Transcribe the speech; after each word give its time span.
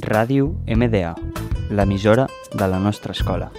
Ràdio 0.00 0.54
MDA, 0.66 1.14
l'emissora 1.70 2.26
de 2.52 2.66
la 2.66 2.78
nostra 2.78 3.12
escola. 3.12 3.50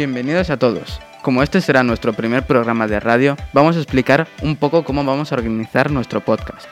Bienvenidos 0.00 0.48
a 0.48 0.56
todos. 0.56 0.98
Como 1.22 1.42
este 1.42 1.60
será 1.60 1.82
nuestro 1.82 2.12
primer 2.12 2.44
programa 2.44 2.86
de 2.86 2.98
radio, 2.98 3.36
vamos 3.52 3.76
a 3.76 3.80
explicar 3.80 4.26
un 4.42 4.56
poco 4.56 4.84
cómo 4.84 5.04
vamos 5.04 5.30
a 5.30 5.34
organizar 5.34 5.90
nuestro 5.90 6.20
podcast. 6.20 6.66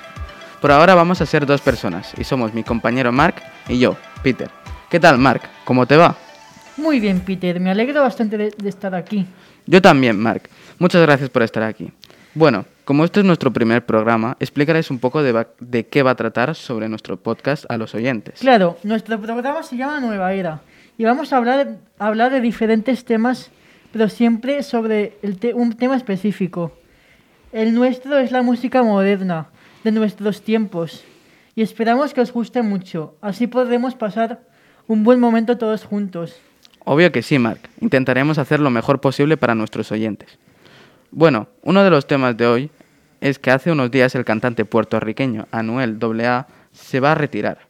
Por 0.60 0.72
ahora 0.72 0.94
vamos 0.94 1.20
a 1.20 1.26
ser 1.26 1.46
dos 1.46 1.60
personas 1.60 2.12
y 2.18 2.24
somos 2.24 2.54
mi 2.54 2.62
compañero 2.62 3.12
Mark 3.12 3.36
y 3.68 3.78
yo, 3.78 3.96
Peter. 4.22 4.50
¿Qué 4.88 4.98
tal, 4.98 5.18
Mark? 5.18 5.42
¿Cómo 5.64 5.86
te 5.86 5.96
va? 5.96 6.16
Muy 6.76 6.98
bien, 6.98 7.20
Peter. 7.20 7.60
Me 7.60 7.70
alegro 7.70 8.00
bastante 8.00 8.38
de, 8.38 8.54
de 8.56 8.68
estar 8.68 8.94
aquí. 8.94 9.26
Yo 9.66 9.82
también, 9.82 10.18
Mark. 10.18 10.48
Muchas 10.78 11.02
gracias 11.02 11.28
por 11.28 11.42
estar 11.42 11.62
aquí. 11.62 11.92
Bueno, 12.34 12.64
como 12.84 13.04
este 13.04 13.20
es 13.20 13.26
nuestro 13.26 13.52
primer 13.52 13.84
programa, 13.84 14.36
explicarles 14.40 14.90
un 14.90 14.98
poco 14.98 15.22
de, 15.22 15.86
qué 15.88 16.02
va 16.02 16.12
a 16.12 16.14
tratar 16.14 16.54
sobre 16.54 16.88
nuestro 16.88 17.16
podcast 17.16 17.64
a 17.68 17.76
los 17.76 17.94
oyentes. 17.94 18.40
Claro, 18.40 18.78
nuestro 18.82 19.20
programa 19.20 19.62
se 19.62 19.76
llama 19.76 20.00
Nueva 20.00 20.32
Era 20.32 20.60
y 20.96 21.04
vamos 21.04 21.32
a 21.32 21.36
hablar, 21.36 21.78
hablar 21.98 22.32
de 22.32 22.40
diferentes 22.40 23.04
temas, 23.04 23.50
pero 23.92 24.08
siempre 24.08 24.62
sobre 24.62 25.16
el 25.22 25.38
te- 25.38 25.54
un 25.54 25.72
tema 25.74 25.96
específico. 25.96 26.72
El 27.52 27.74
nuestro 27.74 28.18
es 28.18 28.30
la 28.32 28.42
música 28.42 28.82
moderna, 28.82 29.48
de 29.84 29.92
nuestros 29.92 30.42
tiempos, 30.42 31.04
y 31.54 31.62
esperamos 31.62 32.12
que 32.14 32.20
os 32.20 32.32
guste 32.32 32.62
mucho. 32.62 33.14
Así 33.20 33.46
podremos 33.46 33.94
pasar 33.94 34.40
un 34.86 35.04
buen 35.04 35.18
momento 35.20 35.56
todos 35.58 35.84
juntos. 35.84 36.36
Obvio 36.84 37.12
que 37.12 37.22
sí, 37.22 37.38
Mark. 37.38 37.60
Intentaremos 37.80 38.38
hacer 38.38 38.60
lo 38.60 38.70
mejor 38.70 39.00
posible 39.00 39.36
para 39.36 39.54
nuestros 39.54 39.90
oyentes. 39.92 40.38
Bueno, 41.10 41.48
uno 41.62 41.82
de 41.84 41.90
los 41.90 42.06
temas 42.06 42.36
de 42.36 42.46
hoy 42.46 42.70
es 43.20 43.38
que 43.38 43.50
hace 43.50 43.70
unos 43.72 43.90
días 43.90 44.14
el 44.14 44.24
cantante 44.24 44.64
puertorriqueño 44.64 45.46
Anuel 45.50 45.98
AA 46.00 46.46
se 46.72 47.00
va 47.00 47.12
a 47.12 47.14
retirar. 47.14 47.66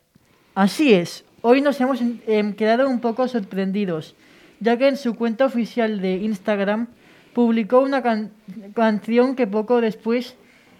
Así 0.54 0.92
es, 0.92 1.24
hoy 1.42 1.60
nos 1.60 1.80
hemos 1.80 2.00
em, 2.26 2.52
quedado 2.54 2.88
un 2.88 3.00
poco 3.00 3.26
sorprendidos, 3.28 4.14
ya 4.60 4.76
que 4.76 4.88
en 4.88 4.96
su 4.96 5.14
cuenta 5.14 5.44
oficial 5.44 6.00
de 6.00 6.14
Instagram 6.16 6.86
publicó 7.32 7.80
una 7.80 8.02
can- 8.02 8.30
canción 8.74 9.36
que 9.36 9.46
poco 9.46 9.80
después 9.80 10.36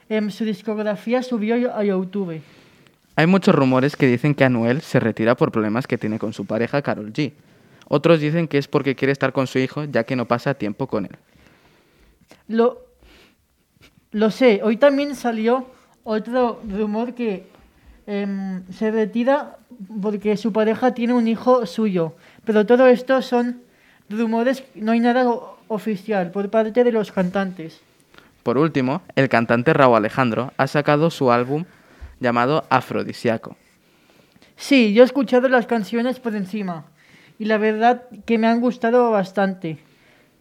em, 0.09 0.31
su 0.31 0.45
discografía 0.45 1.23
subió 1.23 1.75
a 1.75 1.85
YouTube. 1.85 2.41
Hay 3.17 3.27
muchos 3.27 3.55
rumores 3.55 3.97
que 3.97 4.07
dicen 4.07 4.35
que 4.35 4.45
Anuel 4.45 4.81
se 4.81 5.01
retira 5.01 5.37
por 5.37 5.51
problemas 5.53 5.87
que 5.87 5.99
tiene 5.99 6.19
con 6.19 6.33
su 6.33 6.45
pareja 6.47 6.83
Carol 6.83 7.13
G. 7.13 7.33
Otros 7.89 8.21
dicen 8.21 8.49
que 8.49 8.59
es 8.59 8.69
porque 8.69 8.95
quiere 8.95 9.13
estar 9.13 9.33
con 9.33 9.47
su 9.47 9.59
hijo 9.59 9.85
ya 9.85 10.05
que 10.05 10.15
no 10.17 10.27
pasa 10.27 10.55
tiempo 10.55 10.87
con 10.87 11.07
él. 11.07 11.17
Lo, 12.49 12.81
lo 14.13 14.31
sé, 14.31 14.61
hoy 14.63 14.77
también 14.77 15.15
salió 15.15 15.67
otro 16.05 16.61
rumor 16.69 17.15
que 17.15 17.47
em, 18.07 18.63
se 18.73 18.91
retira 18.91 19.57
porque 20.01 20.37
su 20.37 20.53
pareja 20.53 20.93
tiene 20.95 21.13
un 21.15 21.29
hijo 21.29 21.67
suyo, 21.67 22.15
pero 22.45 22.65
todo 22.67 22.87
esto 22.87 23.21
son 23.23 23.61
rumores, 24.09 24.65
no 24.75 24.93
hay 24.93 25.01
nada 25.01 25.27
oficial 25.69 26.31
por 26.31 26.51
parte 26.51 26.85
de 26.85 26.93
los 26.93 27.13
cantantes. 27.13 27.81
Por 28.43 28.59
último, 28.59 29.03
el 29.15 29.29
cantante 29.29 29.73
Raúl 29.75 29.97
Alejandro 29.97 30.53
ha 30.57 30.67
sacado 30.67 31.11
su 31.11 31.31
álbum 31.31 31.65
llamado 32.21 32.65
Afrodisíaco. 32.71 33.57
Sí, 34.57 34.93
yo 34.93 35.03
he 35.03 35.07
escuchado 35.07 35.49
las 35.49 35.67
canciones 35.67 36.19
por 36.19 36.35
encima 36.35 36.87
y 37.39 37.45
la 37.45 37.59
verdad 37.59 38.05
que 38.27 38.39
me 38.39 38.47
han 38.47 38.61
gustado 38.61 39.11
bastante. 39.11 39.79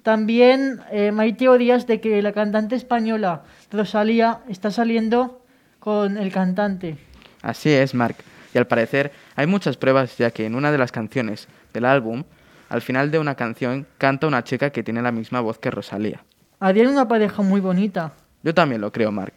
También 0.04 0.80
eh, 0.92 1.12
hay 1.18 1.34
teorías 1.34 1.86
de 1.86 2.00
que 2.00 2.22
la 2.22 2.32
cantante 2.32 2.76
española 2.76 3.44
Rosalía 3.72 4.40
está 4.48 4.72
saliendo 4.72 5.42
con 5.80 6.18
el 6.18 6.32
cantante. 6.32 6.98
Así 7.42 7.70
es, 7.70 7.94
Mark. 7.94 8.16
Y 8.54 8.58
al 8.58 8.68
parecer 8.68 9.12
hay 9.36 9.48
muchas 9.48 9.78
pruebas 9.78 10.18
ya 10.18 10.32
que 10.32 10.46
en 10.46 10.56
una 10.56 10.72
de 10.72 10.78
las 10.78 10.92
canciones 10.92 11.48
del 11.74 11.86
álbum, 11.86 12.24
al 12.70 12.82
final 12.82 13.12
de 13.12 13.20
una 13.20 13.36
canción, 13.36 13.86
canta 13.98 14.28
una 14.28 14.44
chica 14.44 14.70
que 14.70 14.84
tiene 14.84 15.02
la 15.02 15.12
misma 15.12 15.42
voz 15.42 15.60
que 15.60 15.72
Rosalía. 15.72 16.24
Harían 16.60 16.88
una 16.88 17.08
pareja 17.08 17.42
muy 17.42 17.62
bonita. 17.62 18.14
Yo 18.44 18.54
también 18.54 18.82
lo 18.82 18.92
creo, 18.92 19.12
Mark. 19.12 19.34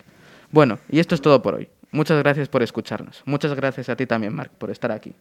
Bueno, 0.50 0.78
y 0.88 0.98
esto 1.00 1.14
es 1.14 1.20
todo 1.20 1.42
por 1.42 1.54
hoy. 1.54 1.68
Muchas 1.92 2.18
gracias 2.18 2.48
por 2.48 2.62
escucharnos. 2.62 3.22
Muchas 3.24 3.54
gracias 3.54 3.88
a 3.88 3.96
ti 3.96 4.06
también, 4.06 4.34
Mark, 4.34 4.50
por 4.58 4.70
estar 4.70 4.92
aquí. 4.92 5.14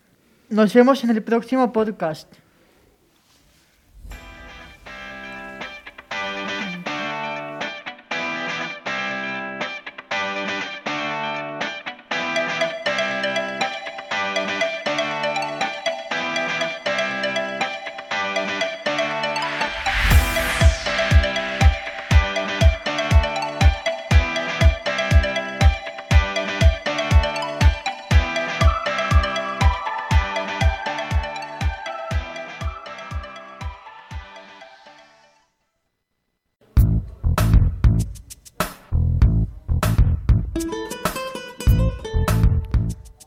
Nos 0.49 0.73
vemos 0.73 1.03
en 1.03 1.11
el 1.11 1.23
próximo 1.23 1.71
podcast. 1.71 2.31